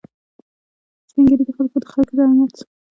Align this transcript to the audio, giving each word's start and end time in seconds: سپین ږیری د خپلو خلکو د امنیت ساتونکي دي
سپین 1.09 1.23
ږیری 1.27 1.43
د 1.45 1.49
خپلو 1.55 1.71
خلکو 1.93 2.13
د 2.17 2.19
امنیت 2.25 2.51
ساتونکي 2.57 2.63
دي 2.67 2.69